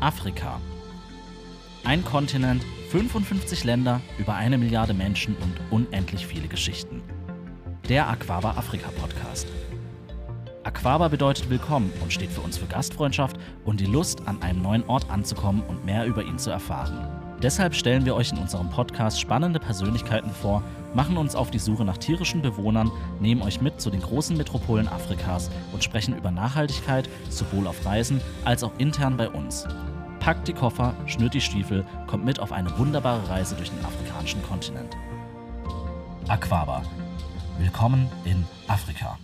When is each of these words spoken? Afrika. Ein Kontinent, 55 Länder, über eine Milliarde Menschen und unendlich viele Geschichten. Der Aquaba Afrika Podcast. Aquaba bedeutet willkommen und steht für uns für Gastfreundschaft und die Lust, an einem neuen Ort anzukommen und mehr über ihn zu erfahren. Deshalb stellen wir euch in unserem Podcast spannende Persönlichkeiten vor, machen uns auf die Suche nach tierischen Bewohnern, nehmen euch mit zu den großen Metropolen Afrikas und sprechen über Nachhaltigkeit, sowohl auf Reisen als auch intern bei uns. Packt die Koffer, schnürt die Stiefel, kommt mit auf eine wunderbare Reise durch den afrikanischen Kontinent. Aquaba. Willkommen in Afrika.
Afrika. 0.00 0.60
Ein 1.84 2.04
Kontinent, 2.04 2.64
55 2.90 3.64
Länder, 3.64 4.00
über 4.18 4.34
eine 4.34 4.56
Milliarde 4.56 4.94
Menschen 4.94 5.36
und 5.36 5.54
unendlich 5.70 6.26
viele 6.26 6.46
Geschichten. 6.46 7.02
Der 7.88 8.08
Aquaba 8.08 8.50
Afrika 8.52 8.90
Podcast. 9.00 9.48
Aquaba 10.62 11.08
bedeutet 11.08 11.50
willkommen 11.50 11.92
und 12.00 12.12
steht 12.12 12.30
für 12.30 12.42
uns 12.42 12.58
für 12.58 12.66
Gastfreundschaft 12.66 13.38
und 13.64 13.80
die 13.80 13.86
Lust, 13.86 14.28
an 14.28 14.40
einem 14.40 14.62
neuen 14.62 14.84
Ort 14.84 15.10
anzukommen 15.10 15.62
und 15.62 15.84
mehr 15.84 16.06
über 16.06 16.22
ihn 16.22 16.38
zu 16.38 16.50
erfahren. 16.50 17.27
Deshalb 17.42 17.74
stellen 17.74 18.04
wir 18.04 18.16
euch 18.16 18.32
in 18.32 18.38
unserem 18.38 18.68
Podcast 18.68 19.20
spannende 19.20 19.60
Persönlichkeiten 19.60 20.30
vor, 20.30 20.62
machen 20.92 21.16
uns 21.16 21.36
auf 21.36 21.52
die 21.52 21.60
Suche 21.60 21.84
nach 21.84 21.96
tierischen 21.96 22.42
Bewohnern, 22.42 22.90
nehmen 23.20 23.42
euch 23.42 23.60
mit 23.60 23.80
zu 23.80 23.90
den 23.90 24.00
großen 24.00 24.36
Metropolen 24.36 24.88
Afrikas 24.88 25.48
und 25.72 25.84
sprechen 25.84 26.16
über 26.16 26.32
Nachhaltigkeit, 26.32 27.08
sowohl 27.30 27.68
auf 27.68 27.86
Reisen 27.86 28.20
als 28.44 28.64
auch 28.64 28.72
intern 28.78 29.16
bei 29.16 29.28
uns. 29.28 29.68
Packt 30.18 30.48
die 30.48 30.52
Koffer, 30.52 30.94
schnürt 31.06 31.34
die 31.34 31.40
Stiefel, 31.40 31.86
kommt 32.08 32.24
mit 32.24 32.40
auf 32.40 32.50
eine 32.50 32.76
wunderbare 32.76 33.28
Reise 33.28 33.54
durch 33.54 33.70
den 33.70 33.84
afrikanischen 33.84 34.42
Kontinent. 34.42 34.96
Aquaba. 36.26 36.82
Willkommen 37.58 38.08
in 38.24 38.44
Afrika. 38.66 39.16